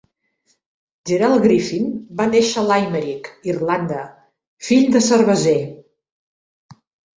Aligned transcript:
Gerald 1.09 1.43
Griffin 1.43 1.91
va 2.21 2.27
néixer 2.31 2.57
a 2.63 2.65
Limerick, 2.71 3.31
Irlanda, 3.55 4.01
fill 4.71 4.91
de 4.99 5.05
cerveser. 5.11 5.57